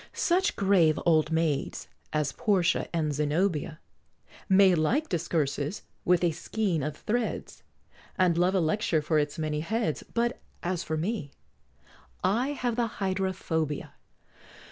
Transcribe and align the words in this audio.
Such 0.13 0.55
grave 0.55 0.99
old 1.05 1.31
maids 1.31 1.87
as 2.11 2.31
Portia 2.31 2.87
and 2.91 3.13
Zenobia 3.13 3.79
May 4.49 4.73
like 4.73 5.07
discourses 5.09 5.83
with 6.05 6.23
a 6.23 6.31
skein 6.31 6.81
of 6.81 6.97
threads, 6.97 7.61
And 8.17 8.35
love 8.35 8.55
a 8.55 8.59
lecture 8.59 9.03
for 9.03 9.19
its 9.19 9.37
many 9.37 9.59
heads, 9.59 10.01
But 10.15 10.41
as 10.63 10.83
for 10.83 10.97
me, 10.97 11.29
I 12.23 12.47
have 12.53 12.77
the 12.77 12.87
Hydra 12.97 13.31
phobia. 13.33 13.93